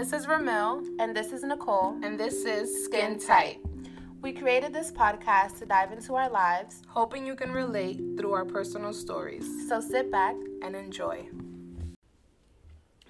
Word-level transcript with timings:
This 0.00 0.14
is 0.14 0.24
Ramil, 0.26 0.86
And 0.98 1.14
this 1.14 1.30
is 1.30 1.42
Nicole. 1.42 1.94
and 2.02 2.18
this 2.18 2.46
is 2.46 2.86
Skin 2.86 3.18
Tight. 3.18 3.60
We 4.22 4.32
created 4.32 4.72
this 4.72 4.90
podcast 4.90 5.58
to 5.58 5.66
dive 5.66 5.92
into 5.92 6.14
our 6.14 6.30
lives, 6.30 6.80
hoping 6.88 7.26
you 7.26 7.34
can 7.34 7.52
relate 7.52 8.00
through 8.16 8.32
our 8.32 8.46
personal 8.46 8.94
stories 8.94 9.44
so 9.68 9.78
sit 9.78 10.10
back. 10.10 10.36
and 10.62 10.74
enjoy. 10.74 11.28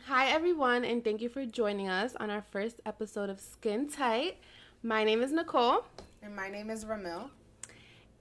Hi, 0.06 0.30
everyone, 0.30 0.84
and 0.84 1.04
thank 1.04 1.20
you 1.22 1.28
for 1.28 1.46
joining 1.46 1.88
us 1.88 2.16
on 2.16 2.28
our 2.28 2.42
first 2.50 2.80
episode 2.84 3.30
of 3.30 3.38
Skin 3.38 3.88
Tight. 3.88 4.38
My 4.82 5.04
name 5.04 5.22
is 5.22 5.30
Nicole, 5.30 5.84
And 6.24 6.34
my 6.34 6.48
name 6.50 6.70
is 6.70 6.84
Ramil. 6.84 7.30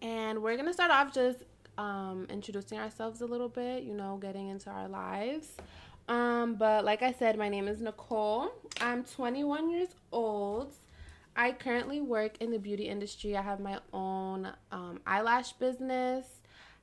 and 0.03 0.43
we're 0.43 0.57
going 0.57 0.67
to 0.67 0.73
start 0.73 0.91
off 0.91 1.11
just 1.11 1.39
um, 1.79 2.27
introducing 2.29 2.77
ourselves 2.77 3.21
a 3.21 3.25
little 3.25 3.49
bit, 3.49 3.81
you 3.81 3.95
know, 3.95 4.17
getting 4.21 4.49
into 4.49 4.69
our 4.69 4.87
lives. 4.87 5.55
Um, 6.09 6.55
but 6.55 6.83
like 6.83 7.03
I 7.03 7.13
said, 7.13 7.37
my 7.37 7.47
name 7.49 7.67
is 7.67 7.79
Nicole. 7.81 8.51
I'm 8.81 9.03
21 9.03 9.69
years 9.69 9.89
old. 10.11 10.73
I 11.35 11.51
currently 11.51 12.01
work 12.01 12.33
in 12.41 12.51
the 12.51 12.57
beauty 12.57 12.89
industry. 12.89 13.37
I 13.37 13.43
have 13.43 13.59
my 13.59 13.79
own 13.93 14.51
um, 14.71 14.99
eyelash 15.05 15.53
business. 15.53 16.25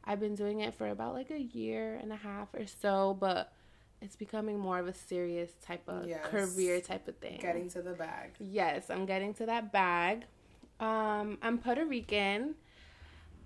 I've 0.04 0.20
been 0.20 0.36
doing 0.36 0.60
it 0.60 0.74
for 0.74 0.88
about 0.88 1.14
like 1.14 1.30
a 1.32 1.40
year 1.40 1.98
and 2.00 2.12
a 2.12 2.16
half 2.16 2.54
or 2.54 2.66
so, 2.66 3.16
but 3.18 3.52
it's 4.00 4.14
becoming 4.14 4.58
more 4.58 4.78
of 4.78 4.86
a 4.86 4.94
serious 4.94 5.50
type 5.66 5.82
of 5.88 6.06
Yes. 6.06 6.24
career 6.26 6.80
type 6.80 7.08
of 7.08 7.16
thing. 7.16 7.40
Getting 7.42 7.68
to 7.70 7.82
the 7.82 7.94
bag. 7.94 8.30
Yes, 8.38 8.88
I'm 8.90 9.04
getting 9.06 9.34
to 9.34 9.46
that 9.46 9.72
bag. 9.72 10.24
Um, 10.78 11.38
I'm 11.42 11.58
Puerto 11.58 11.84
Rican. 11.84 12.54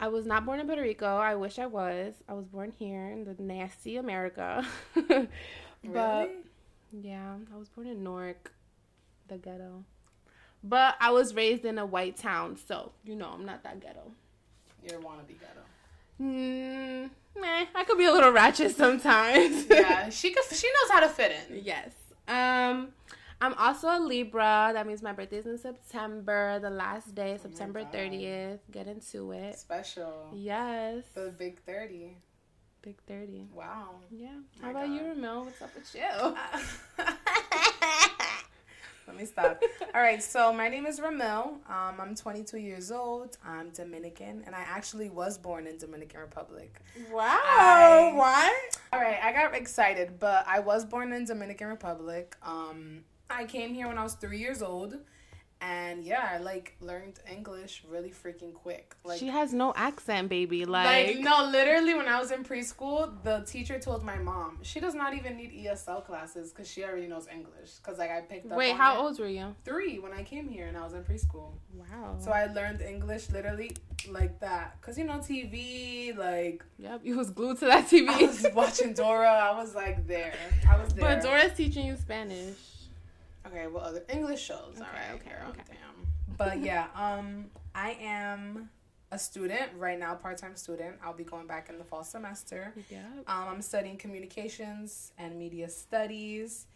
I 0.02 0.08
was 0.08 0.24
not 0.26 0.46
born 0.46 0.60
in 0.60 0.66
Puerto 0.66 0.80
Rico. 0.82 1.06
I 1.18 1.34
wish 1.34 1.58
I 1.58 1.66
was. 1.66 2.14
I 2.28 2.32
was 2.32 2.46
born 2.46 2.72
here 2.78 3.10
in 3.10 3.24
the 3.24 3.36
nasty 3.40 3.96
America. 3.96 4.66
but 4.94 5.28
Really? 5.84 6.30
yeah, 7.02 7.34
I 7.54 7.56
was 7.58 7.68
born 7.68 7.86
in 7.86 8.02
Newark, 8.02 8.52
the 9.28 9.36
ghetto. 9.36 9.84
But 10.64 10.96
I 11.00 11.10
was 11.10 11.34
raised 11.34 11.64
in 11.64 11.78
a 11.78 11.84
white 11.86 12.16
town, 12.16 12.56
so 12.66 12.92
you 13.04 13.14
know 13.14 13.30
I'm 13.34 13.44
not 13.44 13.62
that 13.62 13.80
ghetto. 13.80 14.10
You're 14.82 14.98
wannabe 15.00 15.38
ghetto. 15.38 15.60
Mm, 16.20 17.10
meh, 17.38 17.66
I 17.74 17.84
could 17.84 17.96
be 17.98 18.04
a 18.04 18.12
little 18.12 18.30
ratchet 18.32 18.74
sometimes. 18.76 19.66
Yeah, 19.70 20.08
she 20.10 20.32
could, 20.32 20.44
she 20.52 20.66
knows 20.68 20.90
how 20.90 21.00
to 21.00 21.08
fit 21.08 21.32
in. 21.50 21.62
Yes. 21.64 21.92
Um, 22.28 22.88
I'm 23.42 23.54
also 23.54 23.88
a 23.88 23.98
Libra. 23.98 24.70
That 24.74 24.86
means 24.86 25.02
my 25.02 25.12
birthday 25.12 25.38
is 25.38 25.46
in 25.46 25.56
September. 25.58 26.58
The 26.60 26.68
last 26.70 27.14
day, 27.14 27.38
September 27.40 27.84
30th. 27.84 28.58
Get 28.70 28.86
into 28.86 29.32
it. 29.32 29.58
Special. 29.58 30.28
Yes. 30.34 31.04
The 31.14 31.32
big 31.38 31.58
30. 31.62 32.16
Big 32.82 32.96
30. 33.06 33.48
Wow. 33.54 33.96
Yeah. 34.10 34.28
My 34.60 34.66
How 34.66 34.70
about 34.72 34.88
you, 34.90 35.00
God. 35.00 35.16
Ramil? 35.16 35.44
What's 35.46 35.62
up 35.62 35.74
with 35.74 35.94
you? 35.94 36.36
Let 39.06 39.16
me 39.18 39.24
stop. 39.24 39.60
All 39.92 40.00
right, 40.00 40.22
so 40.22 40.52
my 40.52 40.68
name 40.68 40.86
is 40.86 41.00
Ramil. 41.00 41.54
Um, 41.68 41.94
I'm 41.98 42.14
22 42.14 42.58
years 42.58 42.92
old. 42.92 43.38
I'm 43.44 43.70
Dominican, 43.70 44.44
and 44.46 44.54
I 44.54 44.60
actually 44.60 45.10
was 45.10 45.36
born 45.36 45.66
in 45.66 45.78
Dominican 45.78 46.20
Republic. 46.20 46.80
Wow. 47.10 47.26
I- 47.26 48.12
what? 48.14 48.78
All 48.92 49.00
right, 49.00 49.18
I 49.22 49.32
got 49.32 49.54
excited, 49.54 50.20
but 50.20 50.44
I 50.46 50.60
was 50.60 50.84
born 50.84 51.12
in 51.12 51.24
Dominican 51.24 51.66
Republic. 51.68 52.36
Um, 52.42 53.02
I 53.32 53.44
came 53.44 53.74
here 53.74 53.88
when 53.88 53.98
I 53.98 54.02
was 54.02 54.14
three 54.14 54.38
years 54.38 54.62
old, 54.62 54.96
and 55.62 56.02
yeah, 56.04 56.26
I 56.32 56.38
like 56.38 56.76
learned 56.80 57.18
English 57.30 57.82
really 57.88 58.10
freaking 58.10 58.54
quick. 58.54 58.96
Like, 59.04 59.18
she 59.18 59.28
has 59.28 59.52
no 59.52 59.72
accent, 59.76 60.28
baby. 60.30 60.64
like, 60.64 61.08
Like, 61.08 61.18
no, 61.18 61.48
literally, 61.50 61.94
when 61.94 62.08
I 62.08 62.18
was 62.18 62.30
in 62.30 62.44
preschool, 62.44 63.22
the 63.22 63.40
teacher 63.46 63.78
told 63.78 64.02
my 64.02 64.16
mom 64.16 64.58
she 64.62 64.80
does 64.80 64.94
not 64.94 65.14
even 65.14 65.36
need 65.36 65.52
ESL 65.52 66.04
classes 66.06 66.50
because 66.50 66.68
she 66.70 66.82
already 66.82 67.06
knows 67.06 67.26
English. 67.32 67.72
Because 67.76 67.98
like 67.98 68.10
I 68.10 68.22
picked 68.22 68.50
up. 68.50 68.56
Wait, 68.56 68.72
on 68.72 68.78
how 68.78 68.94
it. 68.96 69.02
old 69.02 69.18
were 69.18 69.28
you? 69.28 69.54
Three 69.64 69.98
when 69.98 70.12
I 70.12 70.22
came 70.22 70.48
here 70.48 70.66
and 70.66 70.76
I 70.76 70.82
was 70.82 70.94
in 70.94 71.04
preschool. 71.04 71.52
Wow. 71.74 72.16
So 72.18 72.30
I 72.30 72.46
learned 72.46 72.80
English 72.80 73.28
literally 73.30 73.72
like 74.08 74.40
that. 74.40 74.80
Cause 74.80 74.96
you 74.96 75.04
know 75.04 75.18
TV, 75.18 76.16
like 76.16 76.64
yep, 76.78 77.00
you 77.04 77.18
was 77.18 77.30
glued 77.30 77.58
to 77.58 77.66
that 77.66 77.86
TV. 77.86 78.08
I 78.08 78.22
was 78.22 78.46
watching 78.54 78.94
Dora. 78.94 79.28
I 79.30 79.52
was 79.60 79.74
like 79.74 80.06
there. 80.06 80.32
I 80.68 80.82
was 80.82 80.94
there. 80.94 81.04
but 81.16 81.22
Dora's 81.22 81.52
teaching 81.54 81.84
you 81.86 81.96
Spanish. 81.96 82.56
Okay, 83.46 83.66
well 83.66 83.84
other 83.84 84.04
English 84.08 84.40
shows. 84.42 84.74
Okay, 84.76 84.80
All 84.80 84.86
right, 84.92 85.14
okay, 85.14 85.30
girl, 85.30 85.48
okay. 85.50 85.62
Damn. 85.68 86.36
But 86.36 86.60
yeah, 86.60 86.86
um, 86.94 87.46
I 87.74 87.96
am 88.00 88.70
a 89.12 89.18
student 89.18 89.70
right 89.76 89.98
now, 89.98 90.14
part 90.14 90.38
time 90.38 90.56
student. 90.56 90.96
I'll 91.04 91.12
be 91.12 91.24
going 91.24 91.46
back 91.46 91.68
in 91.68 91.78
the 91.78 91.84
fall 91.84 92.04
semester. 92.04 92.72
Yeah. 92.90 93.00
Um, 93.26 93.48
I'm 93.48 93.62
studying 93.62 93.96
communications 93.96 95.12
and 95.18 95.38
media 95.38 95.68
studies. 95.68 96.66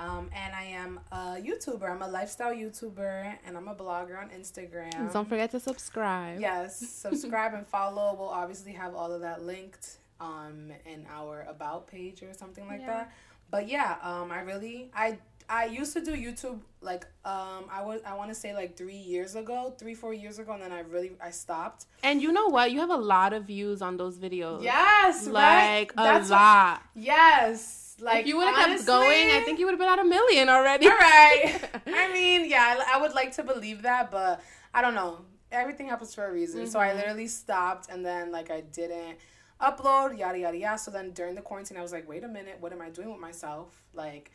Um, 0.00 0.30
and 0.32 0.54
I 0.54 0.62
am 0.64 1.00
a 1.10 1.40
YouTuber. 1.40 1.90
I'm 1.90 2.02
a 2.02 2.08
lifestyle 2.08 2.54
YouTuber 2.54 3.34
and 3.44 3.56
I'm 3.56 3.66
a 3.66 3.74
blogger 3.74 4.16
on 4.16 4.28
Instagram. 4.30 5.12
Don't 5.12 5.28
forget 5.28 5.50
to 5.52 5.58
subscribe. 5.60 6.38
Yes, 6.40 6.76
subscribe 6.88 7.54
and 7.54 7.66
follow. 7.66 8.14
We'll 8.16 8.28
obviously 8.28 8.72
have 8.72 8.94
all 8.94 9.10
of 9.12 9.22
that 9.22 9.42
linked 9.44 9.98
um 10.20 10.72
in 10.84 11.04
our 11.12 11.46
about 11.48 11.86
page 11.88 12.22
or 12.22 12.32
something 12.34 12.66
like 12.68 12.80
Yeah. 12.80 12.86
that. 12.86 13.12
But 13.50 13.68
yeah, 13.68 13.96
um 14.02 14.30
I 14.30 14.40
really 14.42 14.90
I 14.94 15.18
I 15.50 15.64
used 15.66 15.92
to 15.94 16.00
do 16.04 16.12
YouTube 16.14 16.60
like 16.80 17.04
um 17.24 17.64
I 17.70 17.82
was 17.82 18.00
I 18.06 18.14
want 18.14 18.30
to 18.30 18.34
say 18.34 18.54
like 18.54 18.76
3 18.76 18.94
years 18.94 19.34
ago, 19.34 19.74
3 19.78 19.94
4 19.94 20.12
years 20.14 20.38
ago 20.38 20.52
and 20.52 20.62
then 20.62 20.72
I 20.72 20.80
really 20.80 21.12
I 21.20 21.30
stopped. 21.30 21.86
And 22.02 22.20
you 22.20 22.32
know 22.32 22.48
what? 22.48 22.70
You 22.72 22.80
have 22.80 22.90
a 22.90 22.96
lot 22.96 23.32
of 23.32 23.44
views 23.44 23.80
on 23.82 23.96
those 23.96 24.18
videos. 24.18 24.62
Yes, 24.62 25.26
right? 25.26 25.80
Like 25.80 25.92
a 25.92 25.96
That's 25.96 26.30
what- 26.30 26.36
lot. 26.36 26.82
yes. 26.94 27.96
Like 28.00 28.20
if 28.20 28.26
you 28.28 28.36
would 28.36 28.46
have 28.46 28.66
kept 28.66 28.86
going, 28.86 29.30
I 29.32 29.40
think 29.44 29.58
you 29.58 29.64
would 29.66 29.72
have 29.72 29.80
been 29.80 29.88
at 29.88 29.98
a 29.98 30.04
million 30.04 30.48
already. 30.48 30.86
All 30.86 30.96
right. 30.96 31.60
I 31.86 32.12
mean, 32.12 32.48
yeah, 32.48 32.76
I 32.78 32.94
I 32.96 33.00
would 33.00 33.12
like 33.14 33.32
to 33.36 33.42
believe 33.42 33.82
that, 33.82 34.10
but 34.12 34.40
I 34.72 34.82
don't 34.82 34.94
know. 34.94 35.24
Everything 35.50 35.88
happens 35.88 36.14
for 36.14 36.24
a 36.26 36.32
reason. 36.32 36.66
So 36.68 36.78
I 36.78 36.88
Mhm. 36.90 36.96
literally 36.96 37.26
stopped 37.26 37.88
and 37.90 38.04
then 38.04 38.30
like 38.30 38.50
I 38.50 38.60
didn't 38.60 39.16
upload, 39.60 40.16
yada 40.16 40.38
yada 40.38 40.56
yada. 40.56 40.78
So 40.78 40.90
then 40.90 41.10
during 41.12 41.34
the 41.34 41.42
quarantine 41.42 41.76
I 41.76 41.82
was 41.82 41.92
like, 41.92 42.06
wait 42.08 42.22
a 42.22 42.28
minute, 42.28 42.56
what 42.60 42.72
am 42.72 42.80
I 42.82 42.90
doing 42.90 43.10
with 43.10 43.20
myself? 43.20 43.82
Like 43.94 44.30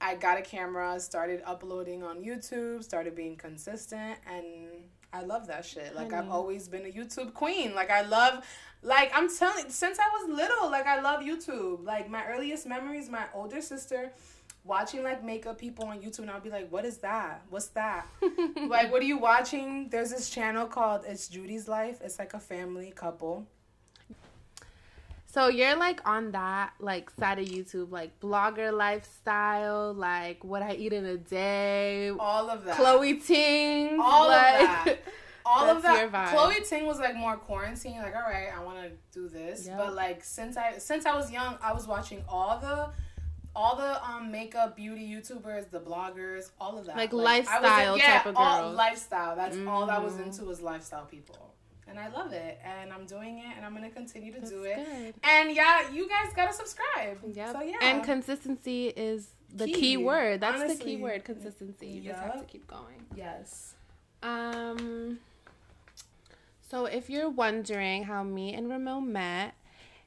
I 0.00 0.14
got 0.14 0.38
a 0.38 0.42
camera, 0.42 0.98
started 0.98 1.42
uploading 1.44 2.02
on 2.02 2.22
YouTube, 2.22 2.82
started 2.82 3.14
being 3.14 3.36
consistent 3.36 4.18
and 4.26 4.44
I 5.12 5.22
love 5.22 5.48
that 5.48 5.64
shit. 5.64 5.94
Like 5.94 6.12
I've 6.12 6.30
always 6.30 6.68
been 6.68 6.86
a 6.86 6.90
YouTube 6.90 7.34
queen. 7.34 7.74
Like 7.74 7.90
I 7.90 8.02
love 8.02 8.44
like 8.82 9.10
I'm 9.14 9.28
telling 9.34 9.68
since 9.68 9.98
I 9.98 10.08
was 10.18 10.36
little, 10.36 10.70
like 10.70 10.86
I 10.86 11.00
love 11.00 11.20
YouTube. 11.20 11.84
Like 11.84 12.08
my 12.08 12.24
earliest 12.26 12.66
memories, 12.66 13.08
my 13.08 13.24
older 13.34 13.60
sister 13.60 14.12
watching 14.62 15.02
like 15.02 15.24
makeup 15.24 15.58
people 15.58 15.86
on 15.86 16.00
YouTube 16.00 16.20
and 16.20 16.30
I'll 16.30 16.40
be 16.40 16.50
like, 16.50 16.70
What 16.70 16.84
is 16.84 16.98
that? 16.98 17.42
What's 17.50 17.68
that? 17.68 18.06
like 18.68 18.92
what 18.92 19.02
are 19.02 19.06
you 19.06 19.18
watching? 19.18 19.88
There's 19.90 20.10
this 20.10 20.30
channel 20.30 20.66
called 20.66 21.04
It's 21.06 21.28
Judy's 21.28 21.66
Life. 21.68 22.00
It's 22.02 22.18
like 22.18 22.34
a 22.34 22.40
family 22.40 22.92
couple. 22.94 23.46
So 25.32 25.46
you're 25.46 25.76
like 25.76 26.00
on 26.08 26.32
that 26.32 26.72
like 26.80 27.08
side 27.10 27.38
of 27.38 27.46
YouTube, 27.46 27.92
like 27.92 28.18
blogger 28.18 28.76
lifestyle, 28.76 29.94
like 29.94 30.42
what 30.42 30.60
I 30.60 30.74
eat 30.74 30.92
in 30.92 31.06
a 31.06 31.16
day, 31.16 32.10
All 32.18 32.50
of 32.50 32.64
that. 32.64 32.74
Chloe 32.74 33.20
Ting, 33.20 34.00
All 34.00 34.24
of 34.24 34.30
that. 34.30 34.98
all 35.46 35.68
of 35.68 35.82
that. 35.82 36.30
Chloe 36.34 36.56
Ting 36.68 36.84
was 36.84 36.98
like 36.98 37.14
more 37.14 37.36
quarantine, 37.36 37.98
like, 37.98 38.16
all 38.16 38.22
right, 38.22 38.48
I 38.52 38.60
want 38.64 38.78
to 38.78 38.90
do 39.12 39.28
this. 39.28 39.66
Yep. 39.66 39.78
But 39.78 39.94
like 39.94 40.24
since 40.24 40.56
I 40.56 40.78
since 40.78 41.06
I 41.06 41.14
was 41.14 41.30
young, 41.30 41.56
I 41.62 41.72
was 41.72 41.86
watching 41.86 42.24
all 42.28 42.58
the 42.58 42.90
all 43.54 43.76
the 43.76 44.04
um 44.04 44.32
makeup 44.32 44.74
beauty 44.74 45.08
YouTubers, 45.08 45.70
the 45.70 45.78
bloggers, 45.78 46.50
all 46.60 46.76
of 46.76 46.86
that. 46.86 46.96
Like 46.96 47.12
I 47.12 47.16
was 47.16 47.24
lifestyle 47.24 47.96
yeah, 47.96 48.18
type 48.18 48.26
of 48.26 48.36
all 48.36 48.62
girls. 48.62 48.76
lifestyle. 48.76 49.36
That's 49.36 49.56
all 49.64 49.88
I 49.88 49.98
was 49.98 50.18
into 50.18 50.44
was 50.44 50.60
lifestyle 50.60 51.04
people. 51.04 51.54
And 51.90 51.98
I 51.98 52.08
love 52.08 52.32
it. 52.32 52.58
And 52.64 52.92
I'm 52.92 53.04
doing 53.04 53.38
it 53.38 53.56
and 53.56 53.66
I'm 53.66 53.74
gonna 53.74 53.90
continue 53.90 54.32
to 54.32 54.38
That's 54.40 54.50
do 54.52 54.62
it. 54.62 54.76
good. 54.76 55.14
And 55.24 55.52
yeah, 55.54 55.90
you 55.90 56.08
guys 56.08 56.32
gotta 56.34 56.52
subscribe. 56.54 57.18
Yep. 57.34 57.52
So 57.52 57.62
yeah. 57.62 57.76
And 57.82 58.04
consistency 58.04 58.88
is 58.88 59.30
the 59.52 59.66
key, 59.66 59.74
Key, 59.74 59.96
word. 59.96 60.40
That's 60.40 60.62
the 60.76 60.82
key 60.82 60.96
word, 60.96 61.24
consistency. 61.24 61.88
You 61.88 62.00
just 62.02 62.20
have 62.20 62.38
to 62.38 62.44
keep 62.44 62.66
going. 62.66 63.04
yes. 63.16 63.74
Um 64.22 65.18
so 66.68 66.84
if 66.86 67.10
you're 67.10 67.28
wondering 67.30 68.04
how 68.04 68.22
me 68.22 68.54
and 68.54 68.68
Ramil 68.70 69.04
met, 69.04 69.54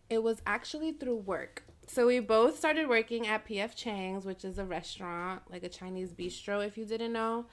it 0.09 0.23
was 0.23 0.41
actually 0.47 0.93
through 0.93 1.17
work. 1.17 1.63
So 1.87 2.07
we 2.07 2.19
both 2.21 2.57
started 2.57 2.87
working 2.87 3.27
at 3.27 3.45
PF 3.45 3.75
Chang's, 3.75 4.23
which 4.23 4.45
is 4.45 4.57
a 4.57 4.63
restaurant, 4.63 5.41
like 5.51 5.63
a 5.63 5.69
Chinese 5.69 6.13
bistro 6.13 6.65
if 6.65 6.77
you 6.77 6.85
didn't 6.85 7.11
know. 7.11 7.45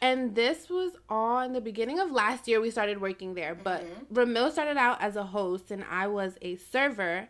And 0.00 0.34
this 0.34 0.68
was 0.68 0.92
on 1.08 1.52
the 1.52 1.60
beginning 1.60 1.98
of 1.98 2.10
last 2.12 2.46
year 2.48 2.60
we 2.60 2.70
started 2.70 3.00
working 3.00 3.34
there. 3.34 3.54
But 3.54 3.84
Ramil 4.12 4.52
started 4.52 4.76
out 4.76 5.00
as 5.02 5.16
a 5.16 5.24
host 5.24 5.70
and 5.70 5.84
I 5.90 6.06
was 6.06 6.36
a 6.42 6.56
server. 6.56 7.28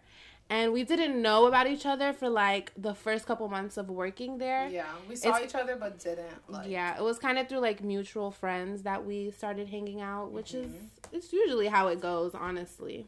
And 0.50 0.72
we 0.72 0.82
didn't 0.82 1.20
know 1.20 1.44
about 1.44 1.66
each 1.66 1.84
other 1.84 2.14
for 2.14 2.28
like 2.30 2.72
the 2.76 2.94
first 2.94 3.26
couple 3.26 3.46
months 3.48 3.76
of 3.76 3.90
working 3.90 4.38
there. 4.38 4.68
Yeah. 4.68 4.86
We 5.08 5.16
saw 5.16 5.28
It's- 5.36 5.50
each 5.50 5.54
other 5.54 5.76
but 5.76 5.98
didn't 5.98 6.26
like 6.48 6.68
yeah, 6.68 6.96
it 6.96 7.02
was 7.02 7.18
kind 7.18 7.38
of 7.38 7.48
through 7.48 7.58
like 7.60 7.82
mutual 7.82 8.30
friends 8.30 8.82
that 8.82 9.04
we 9.04 9.30
started 9.30 9.68
hanging 9.68 10.00
out, 10.00 10.32
which 10.32 10.54
is 10.54 10.70
Mm-hmm. 10.70 11.16
it's 11.16 11.32
usually 11.32 11.68
how 11.68 11.88
it 11.88 12.00
goes, 12.00 12.34
honestly. 12.34 13.06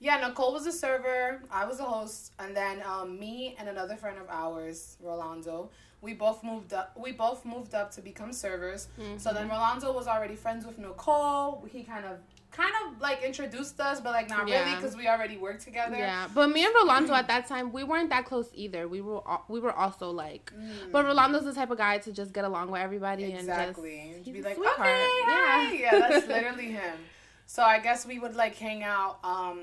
Yeah, 0.00 0.16
Nicole 0.26 0.52
was 0.52 0.66
a 0.66 0.72
server. 0.72 1.40
I 1.50 1.64
was 1.64 1.80
a 1.80 1.84
host, 1.84 2.32
and 2.38 2.54
then 2.56 2.82
um, 2.84 3.18
me 3.18 3.56
and 3.58 3.68
another 3.68 3.96
friend 3.96 4.18
of 4.18 4.28
ours, 4.28 4.96
Rolando, 5.00 5.70
we 6.02 6.12
both 6.12 6.44
moved 6.44 6.74
up. 6.74 6.92
We 6.98 7.12
both 7.12 7.44
moved 7.46 7.74
up 7.74 7.90
to 7.92 8.02
become 8.02 8.32
servers. 8.32 8.88
So 9.16 9.32
then 9.32 9.48
Rolando 9.48 9.92
was 9.92 10.06
already 10.06 10.36
friends 10.36 10.66
with 10.66 10.78
Nicole. 10.78 11.66
He 11.72 11.82
kind 11.84 12.04
of, 12.04 12.18
kind 12.50 12.72
of 12.84 13.00
like 13.00 13.22
introduced 13.22 13.80
us, 13.80 14.00
but 14.02 14.12
like 14.12 14.28
not 14.28 14.44
really 14.44 14.74
because 14.74 14.94
we 14.94 15.08
already 15.08 15.38
worked 15.38 15.62
together. 15.62 15.96
Yeah, 15.96 16.28
but 16.34 16.48
me 16.50 16.66
and 16.66 16.74
Rolando 16.74 17.14
at 17.14 17.26
that 17.28 17.46
time 17.48 17.72
we 17.72 17.84
weren't 17.84 18.10
that 18.10 18.26
close 18.26 18.50
either. 18.52 18.86
We 18.86 19.00
were 19.00 19.26
al- 19.26 19.44
we 19.48 19.58
were 19.60 19.72
also 19.72 20.10
like, 20.10 20.52
but 20.92 21.06
Rolando's 21.06 21.44
the 21.46 21.54
type 21.54 21.70
of 21.70 21.78
guy 21.78 21.96
to 21.98 22.12
just 22.12 22.34
get 22.34 22.44
along 22.44 22.70
with 22.70 22.82
everybody 22.82 23.32
Exactly. 23.32 24.00
and 24.00 24.14
just 24.16 24.24
be 24.26 24.32
he's 24.34 24.44
like, 24.44 24.56
sweetheart. 24.56 24.80
okay, 24.80 25.08
Yeah. 25.26 25.72
yeah, 25.72 25.72
yeah, 25.72 25.98
that's 26.10 26.26
literally 26.34 26.72
him. 26.72 26.98
So 27.46 27.62
I 27.62 27.78
guess 27.78 28.04
we 28.06 28.18
would 28.18 28.34
like 28.36 28.56
hang 28.56 28.82
out. 28.82 29.18
Um, 29.24 29.60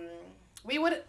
we 0.64 0.78
would. 0.80 1.04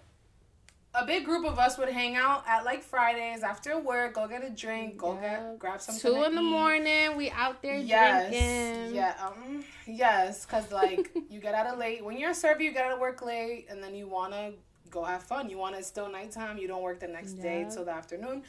A 0.94 1.06
big 1.06 1.24
group 1.24 1.46
of 1.46 1.58
us 1.58 1.78
would 1.78 1.88
hang 1.88 2.16
out 2.16 2.44
at 2.46 2.66
like 2.66 2.82
Fridays 2.82 3.42
after 3.42 3.78
work, 3.78 4.12
go 4.12 4.28
get 4.28 4.44
a 4.44 4.50
drink, 4.50 4.98
go 4.98 5.14
Yeah. 5.14 5.38
get 5.40 5.58
grab 5.58 5.80
something. 5.80 6.12
two 6.12 6.22
in 6.24 6.34
the 6.34 6.42
eat. 6.42 6.50
morning. 6.50 7.16
We 7.16 7.30
out 7.30 7.62
there 7.62 7.78
Yes, 7.78 8.28
drinking. 8.28 8.94
yeah, 8.94 9.14
um, 9.24 9.64
yes, 9.86 10.44
because 10.44 10.70
like 10.70 11.10
you 11.30 11.40
get 11.40 11.54
out 11.54 11.66
of 11.66 11.78
late 11.78 12.04
when 12.04 12.18
you're 12.18 12.32
a 12.32 12.34
server, 12.34 12.62
you 12.62 12.72
get 12.72 12.84
out 12.84 12.92
of 12.92 12.98
work 13.00 13.22
late, 13.22 13.68
and 13.70 13.82
then 13.82 13.94
you 13.94 14.06
wanna 14.06 14.52
go 14.90 15.02
have 15.02 15.22
fun. 15.22 15.48
You 15.48 15.56
wanna 15.56 15.78
it's 15.78 15.86
still 15.86 16.10
nighttime. 16.12 16.58
You 16.58 16.68
don't 16.68 16.82
work 16.82 17.00
the 17.00 17.08
next 17.08 17.34
day 17.40 17.66
till 17.72 17.86
the 17.86 17.92
afternoon. 17.92 18.42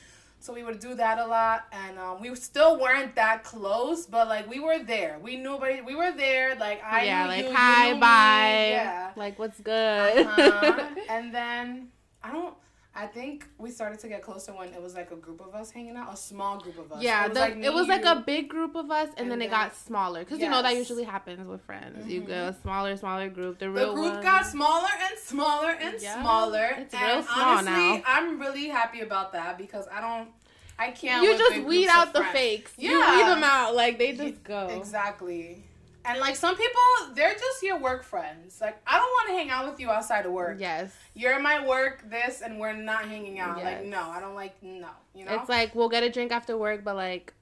So 0.43 0.51
we 0.51 0.61
would 0.61 0.81
do 0.81 0.93
that 0.95 1.19
a 1.19 1.25
lot, 1.25 1.67
and 1.71 1.97
um, 1.97 2.19
we 2.19 2.35
still 2.35 2.77
weren't 2.77 3.15
that 3.15 3.45
close, 3.45 4.05
but 4.05 4.27
like 4.27 4.45
we 4.49 4.59
were 4.59 4.77
there. 4.77 5.17
We 5.23 5.37
knew, 5.37 5.57
but 5.57 5.85
we 5.85 5.95
were 5.95 6.11
there. 6.11 6.53
Like 6.55 6.83
I 6.83 7.05
yeah, 7.05 7.21
knew 7.23 7.29
like 7.29 7.43
you, 7.45 7.49
you 7.49 7.55
hi, 7.55 7.93
me. 7.93 7.99
bye. 8.01 8.67
Yeah. 8.71 9.11
Like 9.15 9.39
what's 9.39 9.61
good? 9.61 10.27
Uh-huh. 10.27 10.89
and 11.09 11.33
then 11.33 11.87
I 12.21 12.33
don't. 12.33 12.55
I 12.95 13.07
think 13.07 13.47
we 13.57 13.71
started 13.71 13.99
to 14.01 14.07
get 14.07 14.21
closer 14.21 14.53
when 14.53 14.69
it 14.71 14.79
was 14.81 14.93
like 14.93 15.09
a 15.09 15.15
group 15.15 15.41
of 15.41 15.55
us 15.55 15.71
hanging 15.71 15.95
out, 15.95 16.13
a 16.13 16.17
small 16.17 16.59
group 16.59 16.77
of 16.77 16.91
us. 16.91 17.01
Yeah, 17.01 17.25
it 17.25 17.29
was 17.29 17.33
the, 17.33 17.39
like 17.39 17.55
it 17.57 17.73
was 17.73 17.87
like 17.87 18.05
a 18.05 18.17
big 18.23 18.49
group 18.49 18.75
of 18.75 18.91
us, 18.91 19.09
and, 19.17 19.21
And 19.21 19.31
then 19.31 19.41
it 19.41 19.49
got 19.49 19.75
smaller 19.75 20.19
because 20.19 20.39
you 20.39 20.47
know 20.49 20.61
that 20.61 20.75
usually 20.75 21.03
happens 21.03 21.47
with 21.47 21.61
friends. 21.63 22.07
You 22.07 22.21
Mhm. 22.21 22.27
go 22.27 22.55
smaller, 22.61 22.95
smaller 22.95 23.29
group. 23.29 23.57
The 23.57 23.65
The 23.69 23.71
group 23.93 23.97
ones- 23.97 24.23
got 24.23 24.45
smaller 24.45 24.89
and 25.09 25.17
smaller 25.17 25.71
and 25.71 25.99
Yeah, 25.99 26.21
smaller. 26.21 26.75
it's 26.77 26.93
and 26.93 27.03
real 27.03 27.23
small 27.23 27.57
honestly, 27.57 27.71
now. 27.97 28.03
I'm 28.05 28.39
really 28.39 28.67
happy 28.67 29.01
about 29.01 29.31
that 29.33 29.57
because 29.57 29.87
I 29.91 29.99
don't, 29.99 30.29
I 30.77 30.91
can't. 30.91 31.23
You 31.23 31.35
just 31.35 31.61
weed 31.65 31.87
out 31.87 32.13
the 32.13 32.19
friends. 32.19 32.33
fakes. 32.37 32.73
You 32.77 32.91
Yeah. 32.91 33.15
weed 33.17 33.23
them 33.33 33.43
out. 33.43 33.73
Like 33.75 33.97
they 33.97 34.11
just 34.13 34.43
go. 34.43 34.67
Exactly. 34.67 35.63
And 36.05 36.19
like 36.19 36.35
some 36.35 36.55
people, 36.55 36.81
they're 37.15 37.33
just 37.33 37.63
your 37.63 37.79
work 37.79 38.03
friends. 38.03 38.59
Like 38.59 38.77
I 38.85 38.97
don't 38.97 39.09
want 39.09 39.29
to 39.29 39.33
hang 39.35 39.49
out 39.49 39.69
with 39.69 39.79
you 39.79 39.89
outside 39.89 40.25
of 40.25 40.31
work. 40.33 40.57
Yes. 40.59 40.93
You're 41.13 41.39
my 41.39 41.65
work, 41.65 42.09
this, 42.09 42.41
and 42.41 42.59
we're 42.59 42.73
not 42.73 43.05
hanging 43.05 43.39
out. 43.39 43.63
Like 43.63 43.85
no, 43.85 44.01
I 44.01 44.19
don't 44.19 44.35
like 44.35 44.61
no. 44.61 44.89
You 45.15 45.25
know. 45.25 45.35
It's 45.35 45.49
like 45.49 45.75
we'll 45.75 45.89
get 45.89 46.03
a 46.03 46.09
drink 46.09 46.31
after 46.31 46.57
work, 46.57 46.83
but 46.83 46.95
like 46.95 47.33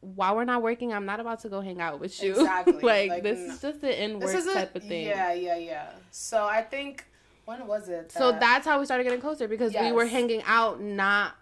while 0.00 0.34
we're 0.34 0.44
not 0.44 0.62
working, 0.62 0.92
I'm 0.92 1.04
not 1.04 1.20
about 1.20 1.40
to 1.40 1.48
go 1.48 1.60
hang 1.60 1.80
out 1.80 2.00
with 2.00 2.22
you. 2.22 2.32
Exactly. 2.32 2.72
like, 2.82 3.10
Like, 3.10 3.22
this 3.22 3.38
no. 3.38 3.54
is 3.54 3.60
just 3.60 3.82
an 3.82 3.90
in 3.90 4.12
work 4.14 4.32
this 4.32 4.34
is 4.34 4.46
a 4.46 4.54
type 4.54 4.74
of 4.74 4.82
thing. 4.82 5.06
yeah, 5.06 5.32
yeah, 5.32 5.56
yeah. 5.56 5.90
So 6.10 6.44
I 6.44 6.62
think 6.62 7.04
when 7.44 7.66
was 7.66 7.88
it? 7.88 8.12
So 8.12 8.32
that's 8.32 8.66
how 8.66 8.78
we 8.80 8.86
started 8.86 9.04
getting 9.04 9.20
closer 9.20 9.46
because 9.46 9.74
we 9.74 9.92
were 9.92 10.06
hanging 10.06 10.42
out 10.46 10.80
not 10.80 11.34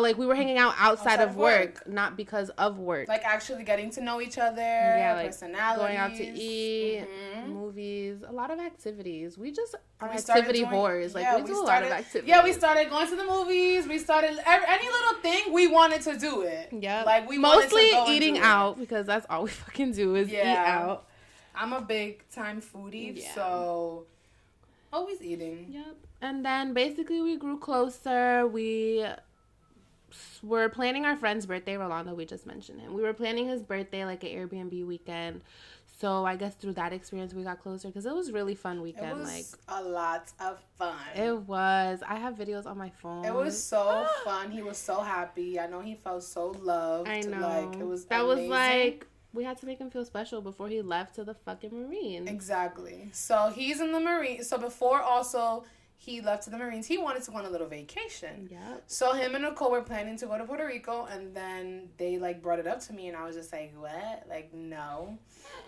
like 0.00 0.16
we 0.16 0.24
were 0.24 0.34
hanging 0.34 0.56
out 0.56 0.74
outside, 0.78 1.12
Outside 1.20 1.20
of 1.28 1.36
work, 1.36 1.74
work. 1.74 1.88
not 1.88 2.16
because 2.16 2.48
of 2.50 2.78
work. 2.78 3.08
like 3.08 3.24
actually 3.24 3.62
getting 3.64 3.90
to 3.90 4.00
know 4.00 4.20
each 4.22 4.38
other. 4.38 4.60
Yeah, 4.62 5.12
like, 5.14 5.26
personalities, 5.26 5.78
going 5.82 5.96
out 5.98 6.14
to 6.16 6.24
eat, 6.24 7.06
Mhm. 7.36 7.48
movies, 7.48 8.22
a 8.26 8.32
lot 8.32 8.50
of 8.50 8.58
activities. 8.58 9.36
We 9.36 9.50
just 9.52 9.74
are 10.00 10.08
We 10.08 10.14
activity 10.16 10.60
doing- 10.60 10.70
whores. 10.72 11.14
Like 11.14 11.24
yeah, 11.24 11.36
we 11.36 11.42
we 11.42 11.48
do 11.48 11.60
a 11.60 11.62
lot 11.62 11.82
of 11.82 11.90
activities. 11.90 12.28
Yeah, 12.28 12.42
we 12.42 12.52
started 12.52 12.88
going 12.88 13.06
to 13.08 13.16
the 13.16 13.24
movies. 13.24 13.86
We 13.86 13.98
started 13.98 14.38
every, 14.46 14.66
any 14.68 14.86
little 14.86 15.20
thing 15.20 15.52
we 15.52 15.66
wanted 15.66 16.00
to 16.02 16.18
do 16.18 16.42
it. 16.42 16.70
Yeah, 16.72 17.02
like 17.02 17.28
we 17.28 17.38
wanted 17.38 17.68
to 17.68 17.74
mostly 17.76 18.14
eating 18.16 18.34
do 18.34 18.40
it. 18.40 18.44
out 18.44 18.78
because 18.78 19.04
that's 19.06 19.26
all 19.28 19.42
we 19.44 19.50
fucking 19.64 19.92
do 19.92 20.14
is 20.14 20.30
eat 20.32 20.40
out. 20.40 21.06
I'm 21.54 21.74
a 21.74 21.82
big 21.82 22.22
time 22.30 22.62
foodie, 22.62 23.20
Yeah. 23.22 23.34
so 23.34 24.06
always 24.90 25.20
eating. 25.20 25.66
Yep. 25.68 25.96
And 26.22 26.44
then 26.44 26.72
basically 26.72 27.20
we 27.20 27.36
grew 27.36 27.58
closer. 27.58 28.46
We 28.46 29.04
were 30.42 30.68
planning 30.68 31.04
our 31.04 31.16
friend's 31.16 31.46
birthday, 31.46 31.76
Rolando, 31.76 32.14
we 32.14 32.24
just 32.24 32.46
mentioned 32.46 32.80
him. 32.80 32.94
We 32.94 33.02
were 33.02 33.12
planning 33.12 33.48
his 33.48 33.62
birthday 33.62 34.04
like 34.04 34.22
an 34.24 34.30
Airbnb 34.30 34.86
weekend. 34.86 35.42
So 36.00 36.24
I 36.24 36.34
guess 36.34 36.54
through 36.56 36.72
that 36.72 36.92
experience 36.92 37.32
we 37.32 37.44
got 37.44 37.62
closer 37.62 37.86
because 37.86 38.06
it 38.06 38.14
was 38.14 38.32
really 38.32 38.56
fun 38.56 38.78
It 38.78 38.82
weekend. 38.82 39.20
was 39.20 39.28
like 39.28 39.46
a 39.68 39.82
lot 39.84 40.32
of 40.40 40.58
fun. 40.76 40.96
it 41.14 41.36
was. 41.42 42.02
I 42.06 42.16
have 42.16 42.34
videos 42.34 42.66
on 42.66 42.76
my 42.76 42.90
phone. 42.90 43.24
It 43.24 43.32
was 43.32 43.62
so 43.62 44.06
fun. 44.24 44.50
He 44.50 44.62
was 44.62 44.78
so 44.78 45.00
happy. 45.00 45.60
I 45.60 45.68
know 45.68 45.80
he 45.80 45.94
felt 45.94 46.24
so 46.24 46.56
loved. 46.60 47.08
I 47.08 47.20
know. 47.20 47.38
Like 47.40 47.80
it 47.80 47.86
was 47.86 48.06
that 48.06 48.26
was 48.26 48.40
like 48.40 49.06
we 49.32 49.44
had 49.44 49.58
to 49.58 49.66
make 49.66 49.78
him 49.78 49.90
feel 49.90 50.04
special 50.04 50.40
before 50.42 50.68
he 50.68 50.82
left 50.82 51.14
to 51.14 51.24
the 51.24 51.34
fucking 51.34 51.70
Marine. 51.72 52.26
Exactly. 52.26 53.08
So 53.12 53.52
he's 53.54 53.80
in 53.80 53.92
the 53.92 54.00
Marine. 54.00 54.42
So 54.42 54.58
before 54.58 55.00
also 55.00 55.62
he 56.04 56.20
left 56.20 56.42
to 56.42 56.50
the 56.50 56.56
Marines, 56.58 56.84
he 56.88 56.98
wanted 56.98 57.22
to 57.22 57.30
go 57.30 57.36
on 57.36 57.44
a 57.44 57.48
little 57.50 57.68
vacation. 57.68 58.48
Yeah. 58.50 58.58
So 58.88 59.12
him 59.12 59.36
and 59.36 59.44
Nicole 59.44 59.70
were 59.70 59.82
planning 59.82 60.16
to 60.18 60.26
go 60.26 60.36
to 60.36 60.42
Puerto 60.42 60.66
Rico, 60.66 61.06
and 61.06 61.32
then 61.32 61.90
they 61.96 62.18
like 62.18 62.42
brought 62.42 62.58
it 62.58 62.66
up 62.66 62.80
to 62.86 62.92
me, 62.92 63.06
and 63.06 63.16
I 63.16 63.24
was 63.24 63.36
just 63.36 63.52
like, 63.52 63.72
"What? 63.78 64.24
Like, 64.28 64.52
no." 64.52 65.16